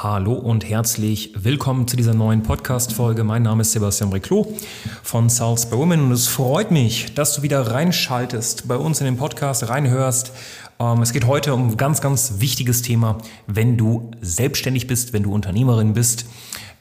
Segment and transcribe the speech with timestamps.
[0.00, 3.24] Hallo und herzlich willkommen zu dieser neuen Podcast-Folge.
[3.24, 4.46] Mein Name ist Sebastian Reclo
[5.02, 9.06] von Sales by Women und es freut mich, dass du wieder reinschaltest, bei uns in
[9.06, 10.30] den Podcast reinhörst.
[10.78, 15.24] Ähm, es geht heute um ein ganz, ganz wichtiges Thema, wenn du selbstständig bist, wenn
[15.24, 16.26] du Unternehmerin bist.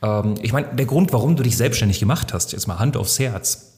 [0.04, 3.18] Ähm, ich meine, der Grund, warum du dich selbstständig gemacht hast, jetzt mal Hand aufs
[3.18, 3.77] Herz,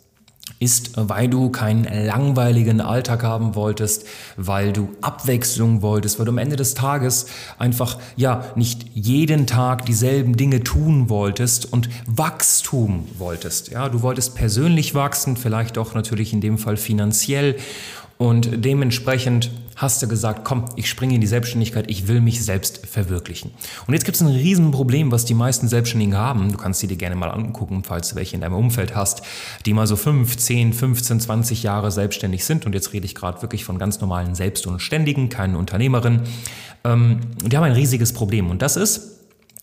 [0.60, 4.06] ist, weil du keinen langweiligen Alltag haben wolltest,
[4.38, 7.28] weil du Abwechslung wolltest, weil du am Ende des Tages
[7.58, 13.70] einfach ja nicht jeden Tag dieselben Dinge tun wolltest und Wachstum wolltest.
[13.70, 17.56] Ja, du wolltest persönlich wachsen, vielleicht auch natürlich in dem Fall finanziell
[18.18, 22.86] und dementsprechend hast du gesagt, komm, ich springe in die Selbstständigkeit, ich will mich selbst
[22.86, 23.52] verwirklichen.
[23.88, 26.52] Und jetzt gibt es ein Riesenproblem, was die meisten Selbstständigen haben.
[26.52, 29.22] Du kannst sie dir gerne mal angucken, falls du welche in deinem Umfeld hast,
[29.66, 32.66] die mal so 5, 10, 15, 20 Jahre selbstständig sind.
[32.66, 36.24] Und jetzt rede ich gerade wirklich von ganz normalen Selbst- und Ständigen, keinen Unternehmerinnen.
[36.84, 38.50] Ähm, die haben ein riesiges Problem.
[38.50, 39.19] Und das ist,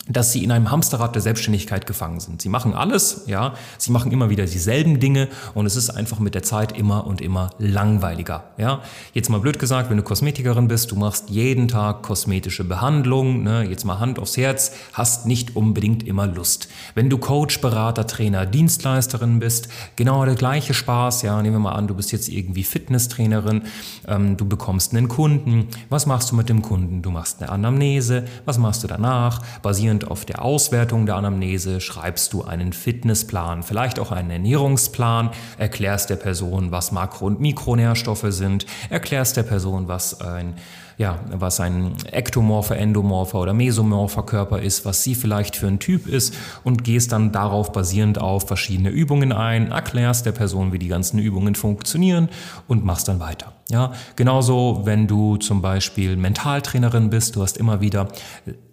[0.09, 2.41] dass sie in einem Hamsterrad der Selbstständigkeit gefangen sind.
[2.41, 6.35] Sie machen alles, ja, sie machen immer wieder dieselben Dinge und es ist einfach mit
[6.35, 8.83] der Zeit immer und immer langweiliger, ja.
[9.15, 13.65] Jetzt mal blöd gesagt, wenn du Kosmetikerin bist, du machst jeden Tag kosmetische Behandlung, ne,
[13.65, 16.69] jetzt mal Hand aufs Herz, hast nicht unbedingt immer Lust.
[16.95, 21.73] Wenn du Coach, Berater, Trainer, Dienstleisterin bist, genau der gleiche Spaß, ja, nehmen wir mal
[21.73, 23.63] an, du bist jetzt irgendwie Fitnesstrainerin,
[24.07, 27.03] ähm, du bekommst einen Kunden, was machst du mit dem Kunden?
[27.03, 29.43] Du machst eine Anamnese, was machst du danach?
[29.63, 35.31] Basierend basierend auf der Auswertung der Anamnese schreibst du einen Fitnessplan, vielleicht auch einen Ernährungsplan,
[35.59, 40.55] erklärst der Person, was Makro- und Mikronährstoffe sind, erklärst der Person, was ein
[40.99, 46.07] ja, was ein ektomorpher, endomorpher oder mesomorpher Körper ist, was sie vielleicht für ein Typ
[46.07, 46.35] ist
[46.65, 51.19] und gehst dann darauf basierend auf verschiedene Übungen ein, erklärst der Person, wie die ganzen
[51.19, 52.31] Übungen funktionieren
[52.67, 53.53] und machst dann weiter.
[53.69, 58.09] Ja, genauso, wenn du zum Beispiel Mentaltrainerin bist, du hast immer wieder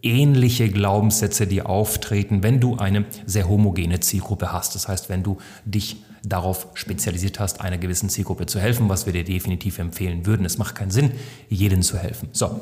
[0.01, 4.75] ähnliche Glaubenssätze, die auftreten, wenn du eine sehr homogene Zielgruppe hast.
[4.75, 9.13] Das heißt, wenn du dich darauf spezialisiert hast, einer gewissen Zielgruppe zu helfen, was wir
[9.13, 10.45] dir definitiv empfehlen würden.
[10.45, 11.11] Es macht keinen Sinn,
[11.50, 12.29] jedem zu helfen.
[12.31, 12.59] So,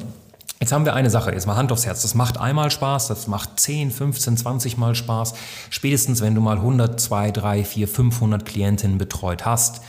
[0.61, 2.03] Jetzt haben wir eine Sache, jetzt mal Hand aufs Herz.
[2.03, 5.33] Das macht einmal Spaß, das macht 10, 15, 20 Mal Spaß.
[5.71, 9.81] Spätestens, wenn du mal 100, 2, 3, 4, 500 Klientinnen betreut hast,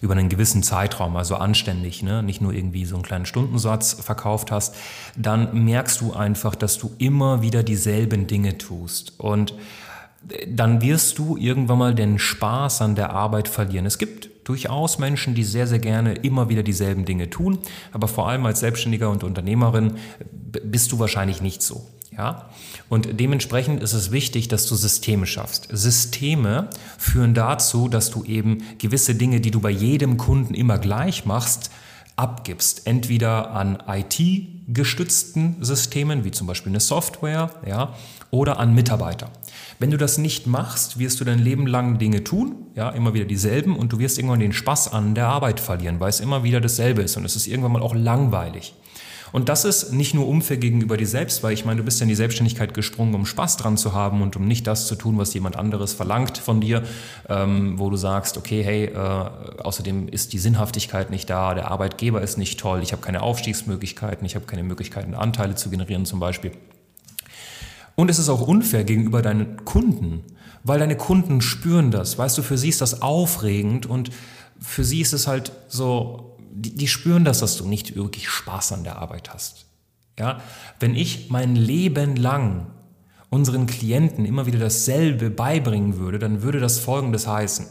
[0.00, 2.22] über einen gewissen Zeitraum, also anständig, ne?
[2.22, 4.76] nicht nur irgendwie so einen kleinen Stundensatz verkauft hast,
[5.16, 9.18] dann merkst du einfach, dass du immer wieder dieselben Dinge tust.
[9.18, 9.54] Und
[10.48, 13.86] dann wirst du irgendwann mal den Spaß an der Arbeit verlieren.
[13.86, 17.58] Es gibt durchaus Menschen, die sehr, sehr gerne immer wieder dieselben Dinge tun,
[17.92, 19.94] aber vor allem als Selbstständiger und Unternehmerin
[20.64, 21.86] bist du wahrscheinlich nicht so.
[22.16, 22.50] Ja?
[22.88, 25.68] Und dementsprechend ist es wichtig, dass du Systeme schaffst.
[25.70, 26.68] Systeme
[26.98, 31.70] führen dazu, dass du eben gewisse Dinge, die du bei jedem Kunden immer gleich machst,
[32.16, 32.86] abgibst.
[32.86, 33.76] Entweder an
[34.72, 37.94] IT-gestützten Systemen, wie zum Beispiel eine Software, ja,
[38.30, 39.30] oder an Mitarbeiter.
[39.78, 43.24] Wenn du das nicht machst, wirst du dein Leben lang Dinge tun, ja, immer wieder
[43.24, 46.60] dieselben, und du wirst irgendwann den Spaß an der Arbeit verlieren, weil es immer wieder
[46.60, 48.74] dasselbe ist und es ist irgendwann mal auch langweilig.
[49.32, 52.04] Und das ist nicht nur unfair gegenüber dir selbst, weil ich meine, du bist ja
[52.04, 55.16] in die Selbstständigkeit gesprungen, um Spaß dran zu haben und um nicht das zu tun,
[55.16, 56.82] was jemand anderes verlangt von dir,
[57.30, 62.20] ähm, wo du sagst, okay, hey, äh, außerdem ist die Sinnhaftigkeit nicht da, der Arbeitgeber
[62.20, 66.20] ist nicht toll, ich habe keine Aufstiegsmöglichkeiten, ich habe keine Möglichkeiten, Anteile zu generieren zum
[66.20, 66.52] Beispiel.
[67.94, 70.24] Und es ist auch unfair gegenüber deinen Kunden,
[70.62, 72.18] weil deine Kunden spüren das.
[72.18, 74.10] Weißt du, für sie ist das aufregend und
[74.60, 78.72] für sie ist es halt so, die, die spüren das, dass du nicht wirklich Spaß
[78.72, 79.66] an der Arbeit hast.
[80.18, 80.40] Ja,
[80.78, 82.66] wenn ich mein Leben lang
[83.30, 87.66] unseren Klienten immer wieder dasselbe beibringen würde, dann würde das Folgendes heißen.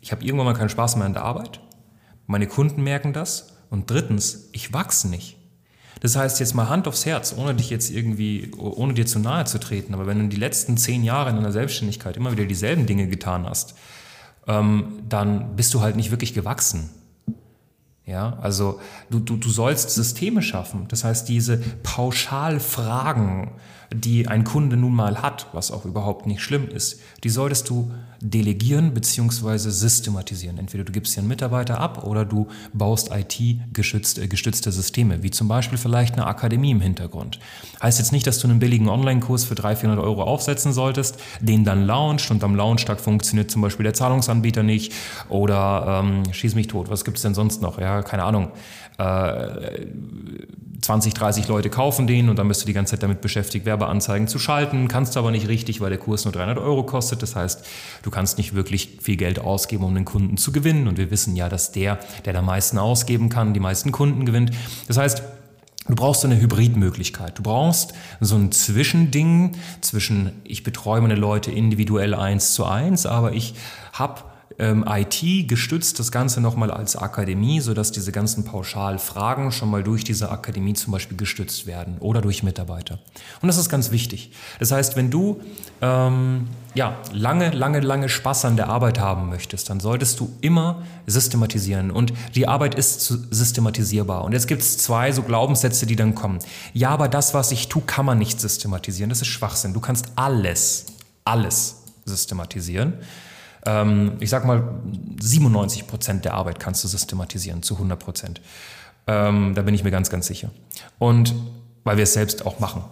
[0.00, 1.60] Ich habe irgendwann mal keinen Spaß mehr an der Arbeit,
[2.26, 5.36] meine Kunden merken das und drittens, ich wachse nicht.
[6.00, 9.46] Das heißt jetzt mal Hand aufs Herz, ohne dich jetzt irgendwie, ohne dir zu nahe
[9.46, 12.86] zu treten, aber wenn du die letzten zehn Jahre in deiner Selbstständigkeit immer wieder dieselben
[12.86, 13.74] Dinge getan hast,
[14.46, 16.90] ähm, dann bist du halt nicht wirklich gewachsen.
[18.08, 20.86] Ja, also du, du, du sollst Systeme schaffen.
[20.88, 23.50] Das heißt, diese Pauschalfragen,
[23.92, 27.92] die ein Kunde nun mal hat, was auch überhaupt nicht schlimm ist, die solltest du
[28.20, 29.70] delegieren bzw.
[29.70, 30.58] systematisieren.
[30.58, 35.30] Entweder du gibst dir einen Mitarbeiter ab oder du baust IT-gestützte äh, gestützte Systeme, wie
[35.30, 37.38] zum Beispiel vielleicht eine Akademie im Hintergrund.
[37.80, 41.64] Heißt jetzt nicht, dass du einen billigen Online-Kurs für 300, 400 Euro aufsetzen solltest, den
[41.64, 44.92] dann launcht und am Launchtag funktioniert zum Beispiel der Zahlungsanbieter nicht
[45.28, 47.78] oder ähm, schieß mich tot, was gibt es denn sonst noch?
[47.78, 48.50] Ja, keine Ahnung.
[48.98, 49.86] Äh,
[50.80, 54.28] 20, 30 Leute kaufen den und dann bist du die ganze Zeit damit beschäftigt, Werbeanzeigen
[54.28, 57.22] zu schalten, kannst du aber nicht richtig, weil der Kurs nur 300 Euro kostet.
[57.22, 57.66] Das heißt,
[58.02, 60.88] du kannst nicht wirklich viel Geld ausgeben, um den Kunden zu gewinnen.
[60.88, 64.52] Und wir wissen ja, dass der, der am meisten ausgeben kann, die meisten Kunden gewinnt.
[64.86, 65.22] Das heißt,
[65.88, 67.38] Du brauchst so eine Hybridmöglichkeit.
[67.38, 73.32] Du brauchst so ein Zwischending zwischen, ich betreue meine Leute individuell eins zu eins, aber
[73.32, 73.54] ich
[73.94, 74.20] habe
[74.58, 80.04] ähm, IT gestützt das Ganze nochmal als Akademie, sodass diese ganzen Pauschalfragen schon mal durch
[80.04, 82.98] diese Akademie zum Beispiel gestützt werden oder durch Mitarbeiter.
[83.40, 84.32] Und das ist ganz wichtig.
[84.58, 85.40] Das heißt, wenn du
[85.80, 90.82] ähm, ja, lange, lange, lange Spaß an der Arbeit haben möchtest, dann solltest du immer
[91.06, 91.90] systematisieren.
[91.90, 94.24] Und die Arbeit ist systematisierbar.
[94.24, 96.38] Und jetzt gibt es zwei so Glaubenssätze, die dann kommen.
[96.72, 99.08] Ja, aber das, was ich tue, kann man nicht systematisieren.
[99.08, 99.72] Das ist Schwachsinn.
[99.72, 100.86] Du kannst alles,
[101.24, 102.94] alles systematisieren
[103.68, 104.80] ähm, ich sag mal,
[105.20, 108.40] 97 Prozent der Arbeit kannst du systematisieren, zu 100 Prozent.
[109.06, 110.50] Ähm, da bin ich mir ganz, ganz sicher.
[110.98, 111.34] Und
[111.84, 112.84] weil wir es selbst auch machen.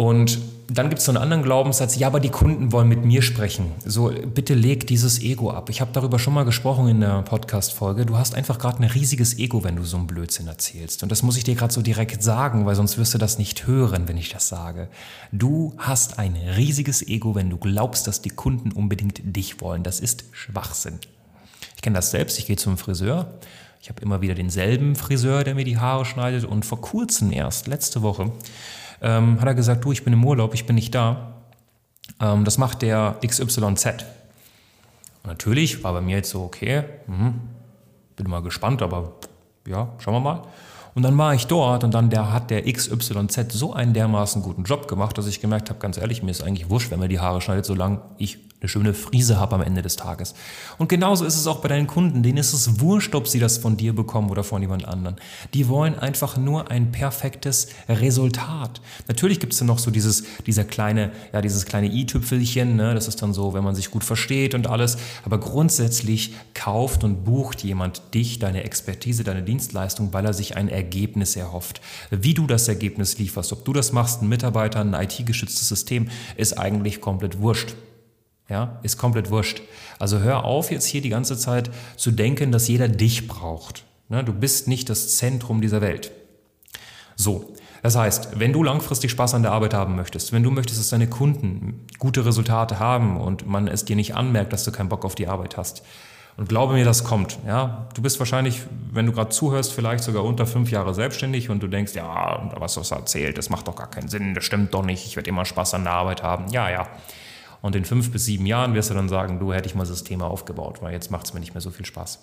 [0.00, 3.20] Und dann gibt es so einen anderen Glaubenssatz, ja, aber die Kunden wollen mit mir
[3.20, 3.66] sprechen.
[3.84, 5.68] So, bitte leg dieses Ego ab.
[5.68, 8.06] Ich habe darüber schon mal gesprochen in der Podcast-Folge.
[8.06, 11.02] Du hast einfach gerade ein riesiges Ego, wenn du so einen Blödsinn erzählst.
[11.02, 13.66] Und das muss ich dir gerade so direkt sagen, weil sonst wirst du das nicht
[13.66, 14.88] hören, wenn ich das sage.
[15.32, 19.82] Du hast ein riesiges Ego, wenn du glaubst, dass die Kunden unbedingt dich wollen.
[19.82, 20.98] Das ist Schwachsinn.
[21.76, 22.38] Ich kenne das selbst.
[22.38, 23.34] Ich gehe zum Friseur.
[23.82, 26.46] Ich habe immer wieder denselben Friseur, der mir die Haare schneidet.
[26.46, 28.32] Und vor kurzem erst, letzte Woche,
[29.02, 31.34] ähm, hat er gesagt, du, ich bin im Urlaub, ich bin nicht da.
[32.20, 34.04] Ähm, das macht der XYZ.
[35.24, 37.34] Natürlich war bei mir jetzt so, okay, mh,
[38.16, 39.12] bin mal gespannt, aber
[39.66, 40.42] ja, schauen wir mal.
[40.94, 44.64] Und dann war ich dort und dann der, hat der XYZ so einen dermaßen guten
[44.64, 47.20] Job gemacht, dass ich gemerkt habe, ganz ehrlich, mir ist eigentlich wurscht, wenn mir die
[47.20, 50.34] Haare schneidet, solange ich eine schöne Frise habe am Ende des Tages.
[50.76, 52.22] Und genauso ist es auch bei deinen Kunden.
[52.22, 55.16] Denen ist es wurscht, ob sie das von dir bekommen oder von jemand anderen.
[55.54, 58.82] Die wollen einfach nur ein perfektes Resultat.
[59.08, 62.92] Natürlich gibt es dann noch so dieses, dieser kleine, ja, dieses kleine i-Tüpfelchen, ne?
[62.92, 64.98] das ist dann so, wenn man sich gut versteht und alles.
[65.24, 70.68] Aber grundsätzlich kauft und bucht jemand dich, deine Expertise, deine Dienstleistung, weil er sich ein
[70.68, 71.80] Ergebnis erhofft.
[72.10, 76.58] Wie du das Ergebnis lieferst, ob du das machst, ein Mitarbeiter, ein IT-geschütztes System, ist
[76.58, 77.74] eigentlich komplett wurscht.
[78.50, 79.62] Ja, ist komplett wurscht.
[79.98, 83.84] Also hör auf jetzt hier die ganze Zeit zu denken, dass jeder dich braucht.
[84.08, 86.10] Ne, du bist nicht das Zentrum dieser Welt.
[87.16, 90.80] So, das heißt, wenn du langfristig Spaß an der Arbeit haben möchtest, wenn du möchtest,
[90.80, 94.88] dass deine Kunden gute Resultate haben und man es dir nicht anmerkt, dass du keinen
[94.88, 95.82] Bock auf die Arbeit hast,
[96.40, 97.38] und glaube mir, das kommt.
[97.46, 101.62] Ja, du bist wahrscheinlich, wenn du gerade zuhörst, vielleicht sogar unter fünf Jahre selbstständig und
[101.62, 104.82] du denkst, ja, was du erzählt, das macht doch gar keinen Sinn, das stimmt doch
[104.82, 106.48] nicht, ich werde immer Spaß an der Arbeit haben.
[106.50, 106.88] Ja, ja.
[107.62, 110.24] Und in fünf bis sieben Jahren wirst du dann sagen, du hätte ich mal Systeme
[110.24, 112.18] aufgebaut, weil jetzt macht es mir nicht mehr so viel Spaß.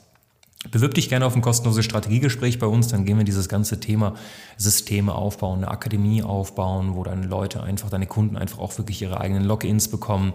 [0.72, 4.16] Bewirb dich gerne auf ein kostenloses Strategiegespräch bei uns, dann gehen wir dieses ganze Thema
[4.58, 9.22] Systeme aufbauen, eine Akademie aufbauen, wo deine Leute einfach, deine Kunden einfach auch wirklich ihre
[9.22, 10.34] eigenen Logins bekommen,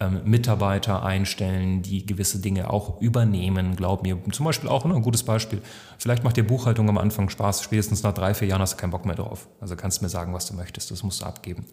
[0.00, 3.74] ähm, Mitarbeiter einstellen, die gewisse Dinge auch übernehmen.
[3.74, 5.60] Glaub mir, zum Beispiel auch ne, ein gutes Beispiel.
[5.98, 8.90] Vielleicht macht dir Buchhaltung am Anfang Spaß, spätestens nach drei, vier Jahren hast du keinen
[8.90, 9.48] Bock mehr drauf.
[9.60, 11.66] Also kannst du mir sagen, was du möchtest, das musst du abgeben.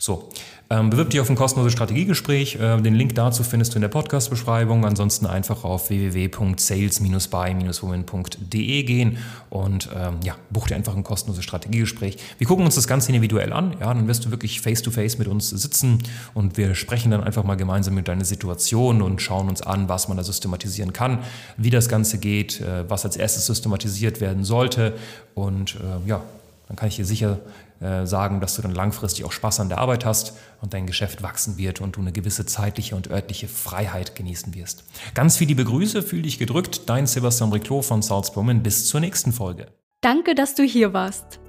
[0.00, 0.28] So,
[0.70, 2.54] ähm, bewirb dich auf ein kostenloses Strategiegespräch.
[2.54, 4.84] Äh, den Link dazu findest du in der Podcast-Beschreibung.
[4.84, 9.18] Ansonsten einfach auf www.sales-by-women.de gehen
[9.50, 12.16] und ähm, ja, buch dir einfach ein kostenloses Strategiegespräch.
[12.38, 13.74] Wir gucken uns das Ganze individuell an.
[13.80, 15.98] Ja, dann wirst du wirklich face-to-face -face mit uns sitzen
[16.32, 20.06] und wir sprechen dann einfach mal gemeinsam mit deiner Situation und schauen uns an, was
[20.06, 21.24] man da systematisieren kann,
[21.56, 24.94] wie das Ganze geht, äh, was als erstes systematisiert werden sollte
[25.34, 26.22] und äh, ja,
[26.68, 27.40] dann kann ich dir sicher
[27.80, 31.22] äh, sagen, dass du dann langfristig auch Spaß an der Arbeit hast und dein Geschäft
[31.22, 34.84] wachsen wird und du eine gewisse zeitliche und örtliche Freiheit genießen wirst.
[35.14, 38.46] Ganz viele liebe Grüße, fühl dich gedrückt, dein Sebastian Riclot von Salzburg.
[38.62, 39.68] Bis zur nächsten Folge.
[40.00, 41.40] Danke, dass du hier warst.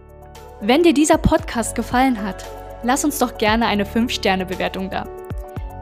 [0.61, 2.45] Wenn dir dieser Podcast gefallen hat,
[2.83, 5.07] lass uns doch gerne eine 5-Sterne-Bewertung da.